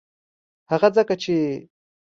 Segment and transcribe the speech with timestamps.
[0.71, 1.35] هغه ځکه چې